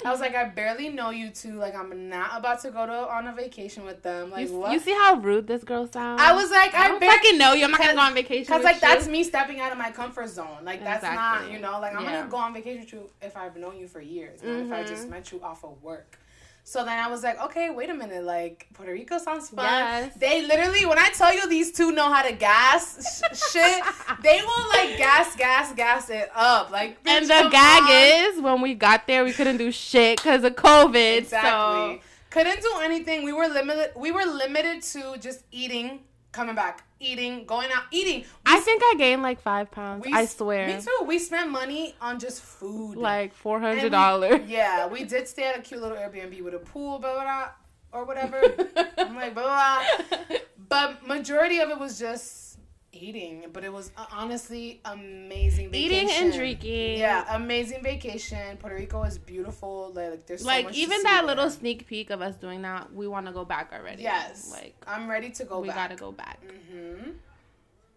I 0.05 0.11
was 0.11 0.19
like, 0.19 0.35
"I 0.35 0.45
barely 0.49 0.89
know 0.89 1.11
you 1.11 1.31
two. 1.31 1.53
Like, 1.55 1.77
I'm 1.77 2.09
not 2.09 2.31
about 2.37 2.61
to 2.63 2.73
go 2.73 2.85
to 2.85 2.93
on 2.93 3.29
a 3.29 3.33
vacation 3.33 3.85
with 3.85 4.03
them. 4.03 4.33
Like, 4.33 4.49
you, 4.49 4.59
what?" 4.59 4.73
you 4.73 4.81
see 4.81 4.91
how 4.93 5.15
rude 5.15 5.47
this 5.47 5.63
girl 5.63 5.87
sounds? 5.87 6.21
I 6.21 6.33
was 6.33 6.51
like, 6.51 6.75
I 6.75 6.87
"I 6.87 6.89
don't 6.89 6.99
barely." 6.99 7.15
fucking 7.17 7.39
know 7.39 7.53
you. 7.53 7.65
I'm 7.67 7.71
not 7.71 7.81
gonna 7.81 7.95
go 7.95 8.01
on 8.01 8.15
vacation. 8.15 8.53
Cause 8.53 8.65
like 8.65 8.77
you. 8.77 8.81
that's 8.81 9.07
me 9.07 9.23
stepping 9.23 9.61
out 9.61 9.71
of 9.71 9.79
my 9.79 9.93
comfort 9.93 10.29
zone. 10.29 10.65
Like 10.65 10.83
that's 10.83 11.05
not, 11.05 11.49
you 11.49 11.61
know, 11.61 11.79
like 11.81 11.95
I'm 11.95 12.03
Yeah. 12.03 12.19
gonna 12.23 12.31
go 12.31 12.39
on 12.39 12.53
vacation 12.53 12.81
with 12.81 12.93
you 12.93 13.09
if 13.23 13.37
I've 13.37 13.57
known 13.57 13.79
you 13.79 13.87
for 13.87 14.01
years, 14.01 14.43
not 14.43 14.59
if 14.59 14.73
I 14.73 14.83
Mhm. 14.83 14.89
just 14.89 15.09
met 15.09 15.31
you 15.31 15.41
off 15.45 15.63
of 15.65 15.81
work. 15.81 16.19
So 16.67 16.83
then 16.83 16.99
I 16.99 17.09
was 17.09 17.23
like, 17.23 17.39
okay, 17.45 17.69
wait 17.69 17.91
a 17.91 17.95
minute, 17.95 18.25
like 18.25 18.67
Puerto 18.73 18.91
Rico 18.91 19.19
sounds 19.19 19.51
fun. 19.51 19.67
Yes. 19.67 20.15
They 20.17 20.47
literally, 20.47 20.87
when 20.87 20.99
I 20.99 21.11
tell 21.11 21.33
you 21.35 21.47
these 21.47 21.71
two 21.73 21.93
know 21.93 22.11
how 22.11 22.23
to 22.23 22.33
gas 22.33 23.21
sh- 23.23 23.53
shit, 23.53 23.85
they 24.23 24.41
will 24.41 24.69
like 24.71 24.97
gas, 24.97 25.37
gas, 25.37 25.75
gas 25.75 26.09
it 26.09 26.31
up. 26.35 26.71
Like, 26.71 26.97
And 27.05 27.27
the 27.27 27.49
gag 27.53 27.83
on. 27.83 28.35
is 28.35 28.41
when 28.41 28.63
we 28.63 28.73
got 28.75 29.07
there, 29.07 29.25
we 29.25 29.33
couldn't 29.33 29.59
do 29.59 29.71
shit 29.71 30.17
because 30.17 30.43
of 30.43 30.55
COVID. 30.57 31.19
exactly 31.19 31.51
So 31.99 32.01
couldn't 32.31 32.63
do 32.63 32.73
anything. 32.83 33.25
We 33.25 33.33
were 33.35 33.47
limited. 33.47 33.91
We 33.95 34.11
were 34.11 34.25
limited 34.25 34.83
to 34.95 35.17
just 35.21 35.45
eating, 35.53 36.01
coming 36.35 36.55
back, 36.55 36.85
eating, 37.01 37.47
going 37.47 37.71
out, 37.73 37.85
eating. 37.91 38.25
I 38.45 38.61
think 38.61 38.83
I 38.85 38.95
gained 38.99 39.23
like 39.23 39.41
five 39.41 39.71
pounds. 39.71 40.05
We 40.05 40.13
I 40.13 40.27
swear. 40.27 40.67
Me 40.67 40.81
too. 40.83 41.05
We 41.07 41.19
spent 41.19 41.51
money 41.51 41.95
on 42.01 42.19
just 42.19 42.43
food. 42.43 42.97
Like 42.97 43.33
four 43.35 43.61
hundred 43.61 43.85
we- 43.85 43.89
dollars. 43.89 44.41
Yeah, 44.47 44.87
we 44.87 45.05
did 45.05 45.27
stay 45.29 45.45
at 45.45 45.57
a 45.59 45.63
cute 45.63 45.81
little 45.81 45.97
Airbnb 45.97 46.43
with 46.43 46.55
a 46.55 46.59
pool, 46.59 46.99
blah 46.99 47.15
blah, 47.15 47.23
blah 47.25 47.49
or 47.93 48.05
whatever. 48.05 48.43
I'm 48.99 49.15
like 49.17 49.35
blah, 49.35 49.45
blah 49.45 50.09
blah. 50.29 50.37
But 50.69 51.07
majority 51.07 51.61
of 51.61 51.71
it 51.71 51.79
was 51.79 51.99
just 51.99 52.59
eating. 52.97 53.45
But 53.53 53.65
it 53.65 53.73
was 53.73 53.91
uh, 53.97 54.07
honestly 54.13 54.81
amazing. 54.85 55.71
Vacation. 55.71 55.97
Eating 55.97 56.11
and 56.11 56.33
drinking. 56.33 56.99
Yeah, 56.99 57.25
amazing 57.37 57.83
vacation. 57.83 58.57
Puerto 58.59 58.77
Rico 58.77 59.03
is 59.05 59.19
beautiful. 59.19 59.93
Like 59.95 60.27
there's 60.27 60.43
so 60.43 60.47
Like 60.47 60.75
even 60.75 61.03
that 61.03 61.21
there. 61.21 61.27
little 61.35 61.51
sneak 61.51 61.87
peek 61.87 62.11
of 62.11 62.21
us 62.23 62.37
doing 62.37 62.63
that, 62.63 62.93
we 62.95 63.07
want 63.09 63.27
to 63.27 63.33
go 63.33 63.45
back 63.45 63.73
already. 63.73 64.03
Yes, 64.03 64.51
Like 64.51 64.75
I'm 64.87 65.09
ready 65.09 65.31
to 65.31 65.45
go 65.45 65.61
we 65.61 65.69
back. 65.69 65.77
gotta 65.91 65.97
go 65.97 66.13
back. 66.13 66.41
hmm 66.71 67.11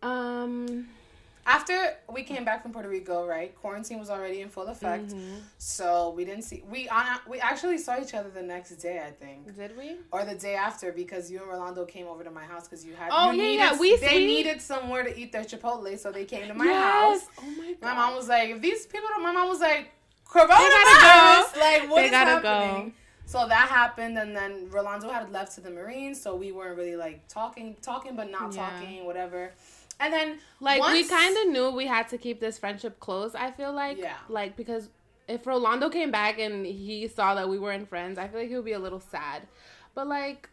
Um. 0.02 0.88
After 1.48 1.94
we 2.12 2.24
came 2.24 2.44
back 2.44 2.62
from 2.62 2.74
Puerto 2.74 2.90
Rico, 2.90 3.26
right? 3.26 3.56
Quarantine 3.56 4.00
was 4.00 4.10
already 4.10 4.42
in 4.42 4.50
full 4.50 4.68
effect, 4.68 5.08
mhm. 5.12 5.40
so 5.58 6.10
we 6.18 6.26
didn't 6.26 6.44
see. 6.44 6.62
We 6.70 6.90
uh, 6.90 7.18
we 7.26 7.40
actually 7.40 7.78
saw 7.78 7.98
each 8.04 8.14
other 8.14 8.30
the 8.30 8.42
next 8.42 8.72
day, 8.76 8.98
I 9.00 9.12
think. 9.12 9.56
Did 9.56 9.78
we? 9.78 9.96
or 10.12 10.26
the 10.26 10.36
day 10.36 10.56
after 10.56 10.92
because 10.92 11.32
you 11.32 11.40
and 11.40 11.48
Rolando 11.48 11.86
came 11.86 12.06
over 12.08 12.22
to 12.26 12.32
my 12.32 12.44
house 12.44 12.66
because 12.68 12.84
you 12.86 12.94
had 12.96 13.10
Oh, 13.14 13.32
you 13.32 13.38
yeah, 13.38 13.44
needed, 13.44 13.58
yeah, 13.64 13.80
we- 13.80 13.96
they 13.96 14.18
we- 14.18 14.26
needed 14.28 14.62
somewhere 14.62 15.04
to 15.04 15.18
eat 15.18 15.32
their 15.32 15.46
Chipotle, 15.46 15.98
so 15.98 16.12
they 16.12 16.26
came 16.26 16.48
to 16.50 16.54
my 16.54 16.66
yes. 16.66 16.84
house. 17.22 17.30
Oh 17.40 17.50
my 17.62 17.72
god. 17.80 17.82
My 17.82 17.94
mom 17.94 18.16
was 18.16 18.28
like, 18.28 18.50
"If 18.50 18.60
these 18.62 18.86
people," 18.86 19.08
don't, 19.08 19.24
my 19.24 19.32
mom 19.32 19.48
was 19.48 19.62
like, 19.62 19.92
"Coronavirus, 20.30 21.58
like 21.60 21.90
what 21.90 21.96
They 21.98 22.06
is 22.06 22.12
gotta 22.12 22.48
happening?" 22.48 22.90
go. 22.90 22.94
So 23.26 23.46
that 23.48 23.68
happened, 23.68 24.18
and 24.18 24.36
then 24.36 24.70
Rolando 24.70 25.10
had 25.10 25.32
left 25.34 25.56
to 25.56 25.62
the 25.62 25.70
Marines, 25.70 26.22
so 26.22 26.36
we 26.36 26.52
weren't 26.54 26.78
really 26.78 26.96
like 26.96 27.28
talking, 27.28 27.76
talking, 27.82 28.16
but 28.16 28.32
not 28.32 28.54
Yeah. 28.54 28.70
talking, 28.70 29.06
whatever. 29.06 29.52
And 30.00 30.14
then 30.14 30.40
Like 30.60 30.82
we 30.92 31.04
kind 31.06 31.36
of 31.38 31.48
knew 31.50 31.72
we 31.72 31.88
had 31.88 32.08
to 32.10 32.18
keep 32.18 32.40
this 32.40 32.58
friendship 32.60 33.00
close. 33.00 33.34
I 33.36 33.52
feel 33.52 33.74
like, 33.74 33.98
Yeah. 33.98 34.18
like 34.30 34.56
because 34.56 34.90
if 35.28 35.46
Rolando 35.48 35.90
came 35.90 36.12
back 36.12 36.40
and 36.40 36.66
he 36.66 37.08
saw 37.08 37.36
that 37.36 37.50
we 37.50 37.60
weren't 37.60 37.90
friends, 37.90 38.18
I 38.18 38.28
feel 38.28 38.40
like 38.42 38.50
he 38.50 38.56
would 38.56 38.66
be 38.66 38.74
a 38.74 38.80
little 38.80 39.00
sad. 39.00 39.44
But 39.96 40.08
like, 40.08 40.50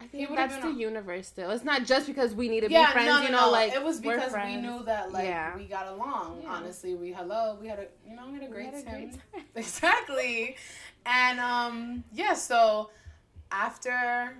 I 0.00 0.06
think 0.06 0.34
that's 0.34 0.56
the 0.56 0.72
universe. 0.72 1.28
Still, 1.28 1.50
it's 1.52 1.62
not 1.62 1.84
just 1.84 2.08
because 2.08 2.34
we 2.34 2.48
need 2.48 2.62
to 2.62 2.70
yeah, 2.70 2.86
be 2.86 2.92
friends. 2.92 3.06
no, 3.06 3.16
no, 3.18 3.22
you 3.22 3.30
know, 3.30 3.46
no. 3.46 3.50
like 3.52 3.72
it 3.72 3.84
was 3.84 4.00
because 4.00 4.32
we 4.32 4.56
knew 4.56 4.82
that 4.84 5.12
like 5.12 5.26
Yeah. 5.26 5.54
we 5.56 5.66
got 5.66 5.86
along. 5.86 6.40
Yeah. 6.42 6.50
Honestly, 6.50 6.94
we 6.96 7.12
hello, 7.12 7.56
we 7.60 7.68
had 7.68 7.78
a 7.78 7.86
you 8.08 8.16
know 8.16 8.26
we 8.26 8.34
had 8.34 8.42
a 8.42 8.48
great 8.48 8.74
had 8.74 8.74
a 8.74 8.82
time. 8.82 8.94
great 8.94 9.12
time. 9.32 9.44
exactly, 9.54 10.56
and 11.06 11.38
um 11.38 12.02
yeah, 12.12 12.32
so 12.34 12.90
after 13.52 14.34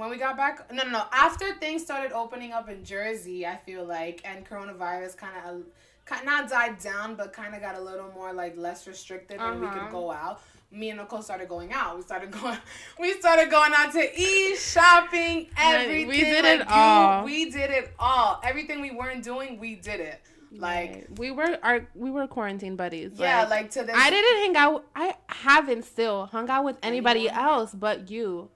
when 0.00 0.10
we 0.10 0.16
got 0.16 0.36
back, 0.36 0.72
no, 0.72 0.82
no, 0.84 0.90
no. 0.90 1.04
After 1.12 1.54
things 1.54 1.82
started 1.82 2.12
opening 2.12 2.52
up 2.52 2.68
in 2.68 2.84
Jersey, 2.84 3.46
I 3.46 3.56
feel 3.56 3.84
like, 3.84 4.20
and 4.24 4.44
coronavirus 4.48 5.16
kind 5.16 5.34
of, 5.46 6.24
not 6.24 6.48
died 6.50 6.78
down, 6.80 7.14
but 7.14 7.32
kind 7.32 7.54
of 7.54 7.60
got 7.60 7.76
a 7.76 7.80
little 7.80 8.10
more 8.14 8.32
like 8.32 8.56
less 8.56 8.86
restricted, 8.88 9.38
and 9.40 9.60
we 9.60 9.66
Uh-huh. 9.66 9.78
could 9.84 9.90
go 9.92 10.10
out. 10.10 10.40
Me 10.72 10.90
and 10.90 10.98
Nicole 11.00 11.20
started 11.22 11.48
going 11.48 11.72
out. 11.72 11.96
We 11.96 12.02
started 12.02 12.30
going. 12.40 12.56
We 12.98 13.12
started 13.14 13.50
going 13.50 13.72
out 13.76 13.92
to 13.92 14.20
eat, 14.20 14.56
shopping, 14.56 15.48
everything. 15.56 16.08
we 16.08 16.20
did 16.20 16.44
it 16.44 16.58
you- 16.60 16.64
all. 16.68 17.24
We 17.24 17.50
did 17.50 17.70
it 17.70 17.92
all. 17.98 18.40
Everything 18.44 18.80
we 18.80 18.90
weren't 18.92 19.22
doing, 19.24 19.58
we 19.58 19.74
did 19.76 20.00
it. 20.00 20.20
Like 20.52 20.90
Right. 20.90 21.18
we 21.18 21.30
were 21.30 21.58
our 21.62 21.86
we 21.94 22.10
were 22.10 22.26
quarantine 22.26 22.74
buddies. 22.74 23.12
yeah, 23.16 23.46
like 23.46 23.70
to 23.72 23.84
this. 23.84 23.94
I 23.96 24.10
didn't 24.10 24.36
hang 24.42 24.56
out. 24.56 24.84
I 24.96 25.14
haven't 25.28 25.84
still 25.84 26.26
hung 26.26 26.50
out 26.50 26.64
with 26.64 26.76
anybody 26.82 27.28
Anyone? 27.28 27.44
else 27.44 27.70
but 27.72 28.10
you 28.10 28.50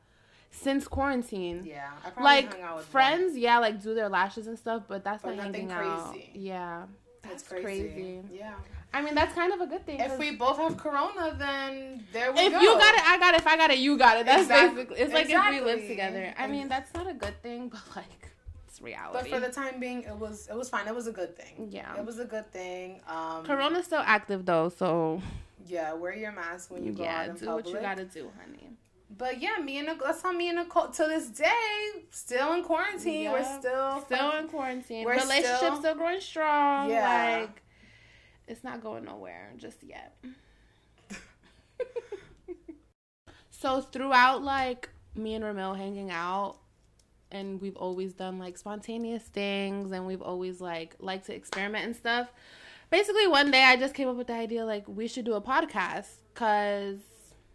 since 0.54 0.86
quarantine. 0.88 1.64
Yeah, 1.64 1.90
I 2.04 2.10
probably 2.10 2.24
Like 2.24 2.52
hung 2.54 2.62
out 2.62 2.76
with 2.78 2.86
friends, 2.86 3.36
yeah, 3.36 3.58
like 3.58 3.82
do 3.82 3.94
their 3.94 4.08
lashes 4.08 4.46
and 4.46 4.58
stuff, 4.58 4.84
but 4.88 5.04
that's 5.04 5.22
But 5.22 5.36
not 5.36 5.46
nothing 5.46 5.68
hanging 5.68 5.70
out. 5.72 6.16
Yeah, 6.34 6.78
One. 6.80 6.88
that's 7.22 7.42
It's 7.42 7.48
crazy. 7.50 8.22
Yeah. 8.32 8.54
I 8.92 9.02
mean, 9.02 9.16
that's 9.16 9.34
kind 9.34 9.52
of 9.52 9.60
a 9.60 9.66
good 9.66 9.84
thing. 9.84 9.98
If 9.98 10.18
we 10.20 10.36
both 10.36 10.56
have 10.58 10.76
corona, 10.76 11.34
then 11.36 12.04
there 12.12 12.32
we 12.32 12.38
if 12.38 12.52
go. 12.52 12.60
you 12.60 12.68
got 12.78 12.94
it, 12.94 13.02
I 13.04 13.18
got 13.18 13.34
it. 13.34 13.40
If 13.40 13.46
I 13.48 13.56
got 13.56 13.70
it, 13.72 13.78
you 13.78 13.98
got 13.98 14.18
it. 14.18 14.26
That's 14.26 14.42
Exactly. 14.42 14.84
basically. 14.84 15.00
It's 15.02 15.12
like 15.12 15.28
if 15.28 15.50
we 15.50 15.60
live 15.60 15.86
together. 15.88 16.32
I 16.38 16.46
mean, 16.46 16.68
that's 16.68 16.94
not 16.94 17.10
a 17.10 17.14
good 17.14 17.42
thing, 17.42 17.68
but 17.72 17.80
like, 17.96 18.30
it's 18.68 18.80
reality. 18.80 19.30
But 19.30 19.40
for 19.40 19.40
the 19.44 19.52
time 19.52 19.80
being, 19.80 20.04
it 20.04 20.14
was 20.14 20.46
it 20.48 20.54
was 20.56 20.68
fine. 20.70 20.86
It 20.86 20.94
was 20.94 21.08
a 21.08 21.12
good 21.12 21.36
thing. 21.36 21.68
Yeah. 21.72 21.92
It 21.98 22.06
was 22.06 22.20
a 22.20 22.24
good 22.24 22.50
thing. 22.52 23.00
Um, 23.08 23.44
Corona's 23.44 23.86
still 23.86 24.02
active 24.04 24.46
though, 24.46 24.68
so 24.68 25.20
Yeah, 25.66 25.92
wear 25.94 26.14
your 26.14 26.30
mask 26.32 26.70
when 26.70 26.84
you 26.84 26.92
go 26.92 27.02
yeah, 27.02 27.22
out 27.22 27.28
in 27.30 27.34
do 27.36 27.46
public. 27.46 27.64
what 27.66 27.74
you 27.74 27.80
gotta 27.80 28.04
do, 28.04 28.30
honey. 28.40 28.68
But 29.16 29.40
yeah, 29.40 29.56
me 29.62 29.78
and 29.78 29.86
Nicole, 29.86 30.06
that's 30.08 30.22
how 30.22 30.32
me 30.32 30.48
and 30.48 30.58
Nicole 30.58 30.88
to 30.88 31.04
this 31.04 31.28
day 31.28 31.52
still 32.10 32.52
in 32.54 32.62
quarantine. 32.64 33.30
We're 33.30 33.40
Yeah. 33.40 33.58
still 33.60 34.00
Still 34.02 34.30
in 34.32 34.48
quarantine. 34.48 35.04
We're 35.04 35.12
Relationship 35.14 35.56
still- 35.58 35.76
still, 35.78 35.94
growing 35.94 36.20
strong. 36.20 36.90
Yeah. 36.90 37.38
Like 37.42 37.62
it's 38.48 38.64
not 38.64 38.82
going 38.82 39.04
nowhere 39.04 39.52
just 39.56 39.82
yet. 39.84 40.16
so 43.50 43.80
throughout 43.80 44.42
like 44.42 44.88
me 45.14 45.34
and 45.34 45.44
Ramil 45.44 45.76
hanging 45.76 46.10
out 46.10 46.56
and 47.30 47.60
we've 47.60 47.76
always 47.76 48.12
done 48.12 48.38
like 48.38 48.58
spontaneous 48.58 49.22
things 49.24 49.92
and 49.92 50.06
we've 50.06 50.22
always 50.22 50.60
like 50.60 50.96
liked 50.98 51.26
to 51.26 51.34
experiment 51.34 51.84
and 51.86 51.96
stuff. 51.96 52.32
Basically 52.90 53.26
one 53.26 53.50
day 53.50 53.62
I 53.64 53.76
just 53.76 53.94
came 53.94 54.08
up 54.08 54.16
with 54.16 54.26
the 54.26 54.34
idea 54.34 54.64
like 54.64 54.86
we 54.88 55.06
should 55.08 55.24
do 55.24 55.34
a 55.34 55.40
podcast 55.40 56.08
cuz 56.34 57.00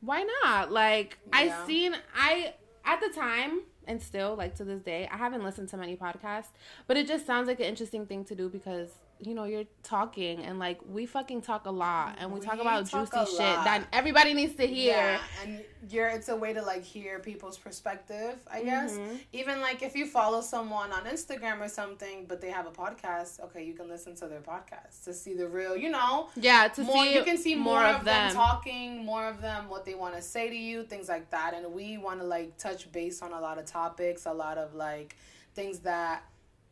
why 0.01 0.25
not? 0.43 0.71
Like 0.71 1.17
I 1.33 1.45
Yeah. 1.45 1.65
seen 1.65 1.95
I 2.15 2.55
at 2.85 3.01
the 3.01 3.09
time 3.09 3.61
and 3.85 4.01
still 4.01 4.35
like 4.35 4.55
to 4.55 4.63
this 4.63 4.81
day 4.81 5.07
I 5.11 5.17
haven't 5.17 5.43
listened 5.43 5.69
to 5.69 5.77
many 5.77 5.95
podcasts, 5.95 6.51
but 6.87 6.97
it 6.97 7.07
just 7.07 7.25
sounds 7.25 7.47
like 7.47 7.59
an 7.59 7.65
interesting 7.65 8.05
thing 8.05 8.23
to 8.25 8.35
do 8.35 8.49
because 8.49 8.89
you 9.21 9.33
know 9.35 9.43
you're 9.43 9.65
talking 9.83 10.43
and 10.45 10.59
like 10.59 10.79
we 10.87 11.05
fucking 11.05 11.41
talk 11.41 11.65
a 11.65 11.71
lot 11.71 12.15
and 12.19 12.31
we, 12.31 12.39
talk 12.39 12.59
about 12.59 12.89
talk 12.89 13.11
juicy 13.11 13.31
shit 13.31 13.39
lot. 13.39 13.65
that 13.65 13.85
everybody 13.91 14.33
needs 14.33 14.55
to 14.55 14.65
hear. 14.65 14.95
Yeah, 14.95 15.19
and 15.43 15.61
you're 15.89 16.07
it's 16.07 16.29
a 16.29 16.35
way 16.35 16.53
to 16.53 16.61
like 16.61 16.83
hear 16.83 17.19
people's 17.19 17.57
perspective, 17.57 18.35
I 18.49 18.63
guess. 18.63 18.93
Mhm. 18.93 19.19
Even 19.33 19.59
like 19.61 19.81
if 19.83 19.95
you 19.95 20.05
follow 20.05 20.39
someone 20.41 20.91
on 20.93 21.03
Instagram 21.03 21.59
or 21.59 21.67
something, 21.67 22.25
but 22.27 22.39
they 22.39 22.49
have 22.49 22.65
a 22.65 22.71
podcast, 22.71 23.41
okay, 23.41 23.63
you 23.63 23.73
can 23.73 23.89
listen 23.89 24.15
to 24.15 24.27
their 24.27 24.39
podcast 24.41 25.03
to 25.03 25.13
see 25.13 25.33
the 25.33 25.47
real, 25.47 25.75
you 25.75 25.89
know, 25.89 26.29
Yeah, 26.35 26.67
to 26.69 26.83
more 26.83 27.03
see 27.03 27.13
you 27.15 27.23
can 27.23 27.37
see 27.37 27.55
more, 27.55 27.83
of 27.83 28.05
them. 28.05 28.27
them. 28.27 28.33
talking, 28.33 29.03
more 29.05 29.25
of 29.25 29.41
them 29.41 29.67
what 29.67 29.83
they 29.85 29.95
want 29.95 30.15
to 30.15 30.21
say 30.21 30.49
to 30.49 30.55
you, 30.55 30.83
things 30.83 31.09
like 31.09 31.29
that. 31.31 31.53
And 31.53 31.73
we 31.73 31.97
want 31.97 32.21
to 32.21 32.25
like 32.25 32.57
touch 32.57 32.89
base 32.91 33.21
on 33.21 33.33
a 33.33 33.39
lot 33.41 33.57
of 33.57 33.65
topics, 33.65 34.25
a 34.25 34.33
lot 34.33 34.57
of 34.57 34.75
like 34.75 35.15
things 35.55 35.79
that 35.79 36.23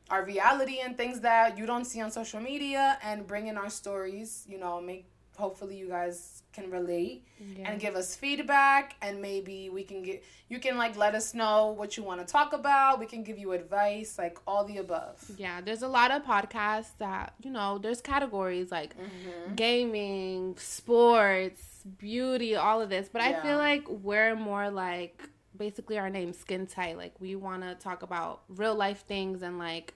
are 0.09 0.23
reality 0.23 0.79
and 0.83 0.95
things 0.97 1.19
that 1.21 1.57
you 1.57 1.65
don't 1.65 1.85
see 1.85 2.01
on 2.01 2.11
social 2.11 2.39
media 2.39 2.97
and 3.03 3.27
bring 3.27 3.47
in 3.47 3.57
our 3.57 3.69
stories, 3.69 4.45
you 4.47 4.57
know, 4.57 4.79
make 4.81 5.05
hopefully 5.37 5.77
you 5.77 5.87
guys 5.87 6.41
can 6.51 6.71
relate 6.71 7.23
Yeah. 7.39 7.69
and 7.69 7.79
give 7.79 7.95
us 7.95 8.15
feedback 8.15 8.95
and 9.03 9.21
maybe 9.21 9.69
we 9.69 9.83
can 9.83 10.01
get 10.01 10.23
you 10.49 10.57
can 10.59 10.77
like 10.77 10.97
let 10.97 11.13
us 11.13 11.35
know 11.35 11.67
what 11.77 11.95
you 11.95 12.01
want 12.01 12.19
to 12.21 12.25
talk 12.25 12.53
about 12.53 12.99
we 12.99 13.05
can 13.05 13.21
give 13.21 13.37
you 13.37 13.51
advice 13.51 14.17
like 14.17 14.39
all 14.47 14.63
the 14.63 14.77
above 14.77 15.23
Yeah, 15.37 15.61
there's 15.61 15.83
a 15.83 15.87
lot 15.87 16.09
of 16.09 16.23
podcasts 16.23 16.97
that, 16.97 17.35
you 17.43 17.51
know, 17.51 17.77
there's 17.77 18.01
categories 18.01 18.71
like 18.71 18.95
Mm-hmm. 18.97 19.53
gaming, 19.53 20.57
sports, 20.57 21.61
beauty, 21.99 22.55
all 22.55 22.81
of 22.81 22.89
this. 22.89 23.07
But 23.07 23.21
I 23.21 23.33
feel 23.43 23.57
like 23.57 23.83
we're 23.87 24.35
more 24.35 24.69
like 24.71 25.29
basically 25.57 25.97
our 25.97 26.09
name 26.09 26.33
skin 26.33 26.67
tight. 26.67 26.97
Like 26.97 27.13
we 27.19 27.35
want 27.35 27.63
to 27.63 27.75
talk 27.75 28.01
about 28.03 28.41
real 28.49 28.75
life 28.75 29.03
things 29.07 29.41
and 29.41 29.57
like 29.57 29.93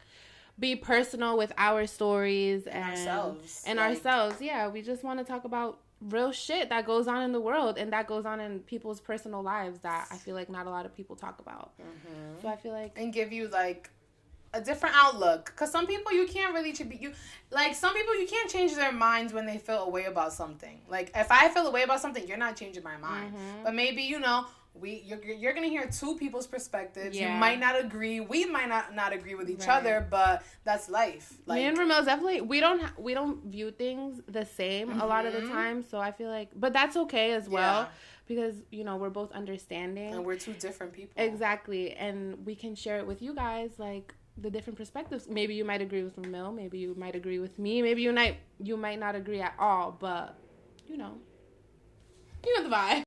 be 0.59 0.75
personal 0.75 1.37
with 1.37 1.53
our 1.57 1.87
stories 1.87 2.67
and, 2.67 2.83
ourselves, 2.83 3.63
And 3.65 3.77
like- 3.79 3.89
ourselves. 3.97 4.41
Yeah, 4.41 4.67
we 4.67 4.81
just 4.81 5.03
want 5.03 5.19
to 5.19 5.25
talk 5.25 5.45
about 5.45 5.79
real 6.01 6.31
shit 6.31 6.69
that 6.69 6.85
goes 6.85 7.07
on 7.07 7.21
in 7.21 7.31
the 7.31 7.39
world 7.39 7.77
and 7.77 7.93
that 7.93 8.07
goes 8.07 8.25
on 8.25 8.39
in 8.39 8.59
people's 8.61 8.99
personal 8.99 9.41
lives 9.43 9.79
that 9.79 10.07
I 10.11 10.17
feel 10.17 10.33
like 10.35 10.49
not 10.49 10.65
a 10.65 10.69
lot 10.69 10.85
of 10.85 10.95
people 10.95 11.15
talk 11.15 11.39
about. 11.39 11.73
Mm-hmm. 11.79 12.41
So 12.41 12.47
I 12.47 12.55
feel 12.55 12.71
like 12.73 12.93
and 12.97 13.13
give 13.13 13.31
you 13.31 13.47
like 13.47 13.89
a 14.53 14.59
different 14.59 14.93
outlook 14.97 15.45
because 15.45 15.71
some 15.71 15.87
people 15.87 16.11
you 16.11 16.27
can't 16.27 16.53
really 16.53 16.75
you 16.99 17.13
like 17.51 17.73
some 17.73 17.93
people 17.93 18.19
you 18.19 18.27
can't 18.27 18.49
change 18.49 18.75
their 18.75 18.91
minds 18.91 19.31
when 19.31 19.45
they 19.45 19.57
feel 19.57 19.83
a 19.83 19.89
way 19.89 20.03
about 20.05 20.33
something 20.33 20.81
like 20.89 21.09
if 21.15 21.31
i 21.31 21.47
feel 21.47 21.65
a 21.67 21.71
way 21.71 21.83
about 21.83 22.01
something 22.01 22.27
you're 22.27 22.35
not 22.35 22.53
changing 22.57 22.83
my 22.83 22.97
mind 22.97 23.33
Mhm. 23.33 23.63
but 23.63 23.73
maybe 23.73 24.01
you 24.01 24.19
know 24.19 24.45
we 24.73 25.03
you're, 25.05 25.21
you're 25.23 25.53
gonna 25.53 25.67
hear 25.67 25.85
two 25.87 26.15
people's 26.17 26.47
perspectives 26.47 27.17
Yeah. 27.17 27.33
you 27.33 27.39
might 27.39 27.59
not 27.59 27.77
agree 27.79 28.19
we 28.21 28.45
might 28.45 28.69
not 28.69 28.95
not 28.95 29.11
agree 29.13 29.35
with 29.35 29.49
each 29.49 29.67
Right. 29.67 29.77
other 29.77 30.07
but 30.09 30.43
that's 30.63 30.87
life 30.89 31.33
like 31.45 31.59
me 31.59 31.65
and 31.65 31.77
Ramil's 31.77 32.05
definitely 32.05 32.41
we 32.41 32.59
don't 32.61 32.79
ha- 32.81 32.93
we 32.97 33.13
don't 33.13 33.43
view 33.45 33.71
things 33.71 34.21
the 34.27 34.45
same 34.45 34.93
a 34.99 35.05
lot 35.05 35.25
of 35.25 35.33
the 35.33 35.41
Mhm. 35.41 35.51
time. 35.51 35.83
So 35.83 35.99
I 35.99 36.11
feel 36.11 36.29
like, 36.29 36.49
but 36.55 36.71
that's 36.73 36.95
okay 36.95 37.33
as 37.33 37.49
well 37.49 37.81
Yeah. 37.81 37.87
because 38.27 38.55
you 38.71 38.83
know 38.85 38.95
we're 38.95 39.09
both 39.09 39.31
understanding 39.33 40.13
and 40.13 40.23
we're 40.25 40.37
two 40.37 40.53
different 40.53 40.93
people 40.93 41.21
exactly, 41.21 41.91
and 41.93 42.45
we 42.45 42.55
can 42.55 42.73
share 42.75 42.97
it 42.99 43.05
with 43.05 43.21
you 43.21 43.33
guys 43.35 43.71
like 43.77 44.13
the 44.37 44.49
different 44.49 44.77
perspectives. 44.77 45.27
Maybe 45.27 45.53
you 45.55 45.65
might 45.65 45.81
agree 45.81 46.03
with 46.03 46.15
Ramil, 46.15 46.55
maybe 46.55 46.77
you 46.79 46.95
might 46.95 47.15
agree 47.15 47.39
with 47.39 47.59
me, 47.59 47.81
maybe 47.81 48.01
you 48.01 48.13
might 48.13 48.37
you 48.63 48.77
might 48.77 48.99
not 48.99 49.15
agree 49.15 49.41
at 49.41 49.53
all, 49.59 49.91
but 49.99 50.37
you 50.87 50.95
know, 50.97 51.17
you 52.45 52.57
know 52.57 52.69
the 52.69 52.73
vibe. 52.75 53.03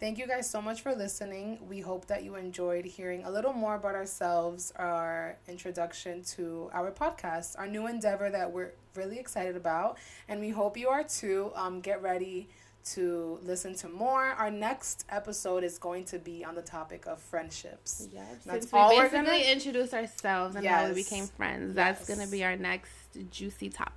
Thank 0.00 0.18
you 0.18 0.28
guys 0.28 0.48
so 0.48 0.62
much 0.62 0.80
for 0.82 0.94
listening. 0.94 1.58
We 1.68 1.80
hope 1.80 2.06
that 2.06 2.22
you 2.22 2.36
enjoyed 2.36 2.84
hearing 2.84 3.24
a 3.24 3.30
little 3.30 3.52
more 3.52 3.74
about 3.74 3.96
ourselves, 3.96 4.72
our 4.76 5.36
introduction 5.48 6.22
to 6.36 6.70
our 6.72 6.92
podcast, 6.92 7.58
our 7.58 7.66
new 7.66 7.88
endeavor 7.88 8.30
that 8.30 8.52
we're 8.52 8.70
really 8.94 9.18
excited 9.18 9.56
about. 9.56 9.98
And 10.28 10.38
we 10.40 10.50
hope 10.50 10.76
you 10.76 10.88
are 10.88 11.02
too. 11.02 11.50
Um, 11.56 11.80
get 11.80 12.00
ready 12.00 12.48
to 12.92 13.40
listen 13.42 13.74
to 13.74 13.88
more. 13.88 14.22
Our 14.22 14.52
next 14.52 15.04
episode 15.10 15.64
is 15.64 15.78
going 15.78 16.04
to 16.06 16.20
be 16.20 16.44
on 16.44 16.54
the 16.54 16.62
topic 16.62 17.06
of 17.08 17.18
friendships. 17.20 18.06
Yeah, 18.12 18.22
That's 18.46 18.66
since 18.66 18.72
we 18.72 18.78
all 18.78 18.94
we're 18.94 19.08
basically 19.10 19.26
gonna- 19.26 19.52
introduced 19.52 19.94
ourselves 19.94 20.54
and 20.54 20.64
how 20.64 20.88
we 20.90 20.94
became 20.94 21.26
friends, 21.26 21.74
that's 21.74 22.08
Yes. 22.08 22.16
gonna 22.18 22.30
be 22.30 22.44
our 22.44 22.54
next 22.56 22.92
juicy 23.32 23.68
topic. 23.68 23.94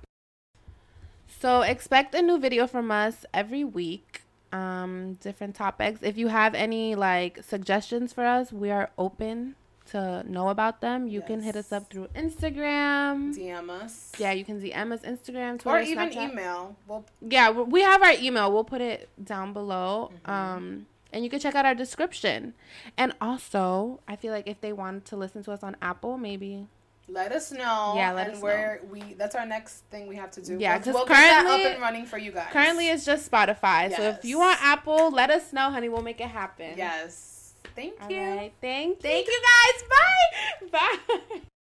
So 1.40 1.62
expect 1.62 2.12
a 2.16 2.22
new 2.22 2.40
video 2.40 2.66
from 2.66 2.90
us 2.90 3.24
every 3.32 3.62
week. 3.62 4.21
Um, 4.52 5.14
different 5.14 5.54
topics. 5.54 6.00
If 6.02 6.18
you 6.18 6.28
have 6.28 6.54
any 6.54 6.94
like 6.94 7.42
suggestions 7.42 8.12
for 8.12 8.24
us, 8.24 8.52
we 8.52 8.70
are 8.70 8.90
open 8.98 9.54
to 9.86 10.22
know 10.30 10.48
about 10.50 10.80
them. 10.80 11.08
You 11.08 11.22
can 11.22 11.42
hit 11.42 11.56
us 11.56 11.72
up 11.72 11.90
through 11.90 12.08
Instagram. 12.14 13.34
DM 13.34 13.70
us. 13.70 14.12
Yeah, 14.18 14.32
you 14.32 14.44
can 14.44 14.60
DM 14.60 14.92
us 14.92 15.00
Instagram, 15.00 15.58
Twitter, 15.58 15.78
Or 15.78 15.80
even 15.80 16.10
Snapchat. 16.10 16.30
email. 16.32 16.76
Well, 16.86 17.04
Yeah, 17.20 17.50
we 17.50 17.62
we 17.64 17.82
have 17.82 18.02
our 18.02 18.12
email. 18.12 18.52
We'll 18.52 18.64
put 18.64 18.80
it 18.80 19.08
down 19.22 19.52
below. 19.52 20.10
Mm-hmm. 20.26 20.30
Um, 20.30 20.86
and 21.12 21.24
you 21.24 21.30
can 21.30 21.40
check 21.40 21.54
out 21.54 21.66
our 21.66 21.74
description. 21.74 22.54
And 22.96 23.12
also, 23.20 24.00
I 24.08 24.16
feel 24.16 24.32
like 24.32 24.46
if 24.46 24.60
they 24.60 24.72
want 24.72 25.04
to 25.06 25.16
listen 25.16 25.42
to 25.44 25.52
us 25.52 25.62
on 25.62 25.76
Apple, 25.82 26.16
maybe 26.16 26.68
let 27.12 27.30
us 27.32 27.52
know. 27.52 27.94
Yeah, 27.96 28.12
let 28.12 28.28
and 28.28 28.36
us 28.36 28.42
where 28.42 28.80
we 28.90 29.14
that's 29.14 29.34
our 29.34 29.46
next 29.46 29.84
thing 29.90 30.06
we 30.08 30.16
have 30.16 30.30
to 30.32 30.42
do. 30.42 30.58
Yeah, 30.58 30.72
We'll- 30.72 30.78
'cause 30.84 30.94
we'll 30.94 31.04
get 31.06 31.14
that 31.14 31.42
currently- 31.44 31.66
up 31.66 31.72
and 31.74 31.82
running 31.82 32.06
for 32.06 32.18
you 32.18 32.32
guys. 32.32 32.48
currently 32.52 32.88
it's 32.88 33.04
just 33.04 33.30
Spotify. 33.30 33.94
So 33.94 34.02
if 34.02 34.24
you 34.24 34.38
want 34.38 34.58
Apple, 34.62 35.10
let 35.10 35.30
us 35.30 35.52
know, 35.52 35.70
honey. 35.70 35.88
We'll 35.88 36.02
make 36.02 36.20
it 36.20 36.28
happen. 36.28 36.74
Yes. 36.76 37.54
Thank 37.76 37.94
All 38.02 38.10
you. 38.10 38.20
right. 38.20 38.52
Thank 38.60 39.00
Thank 39.00 39.26
you 39.26 39.42
guys. 39.42 40.70
Bye. 40.70 40.98
Bye. 41.10 41.38